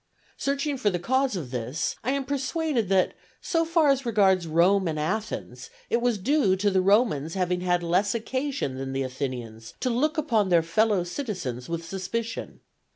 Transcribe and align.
Searching 0.35 0.77
for 0.77 0.89
the 0.89 0.97
cause 0.97 1.35
of 1.35 1.51
this, 1.51 1.95
I 2.03 2.09
am 2.13 2.25
persuaded 2.25 2.89
that, 2.89 3.13
so 3.39 3.63
far 3.63 3.89
as 3.89 4.03
regards 4.03 4.47
Rome 4.47 4.87
and 4.87 4.99
Athens, 4.99 5.69
it 5.91 6.01
was 6.01 6.17
due 6.17 6.55
to 6.55 6.71
the 6.71 6.81
Romans 6.81 7.35
having 7.35 7.61
had 7.61 7.83
less 7.83 8.15
occasion 8.15 8.79
than 8.79 8.93
the 8.93 9.03
Athenians 9.03 9.75
to 9.79 9.91
look 9.91 10.17
upon 10.17 10.49
their 10.49 10.63
fellow 10.63 11.03
citizens 11.03 11.69
with 11.69 11.85
suspicion. 11.85 12.61